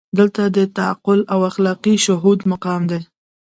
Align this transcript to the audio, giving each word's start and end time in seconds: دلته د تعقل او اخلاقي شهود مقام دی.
دلته 0.17 0.41
د 0.55 0.57
تعقل 0.77 1.19
او 1.33 1.39
اخلاقي 1.49 1.95
شهود 2.05 2.39
مقام 2.51 2.81
دی. 2.91 3.01